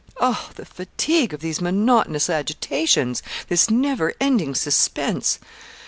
[0.19, 5.37] Oh, the fatigue of these monotonous agitations this never ending suspense!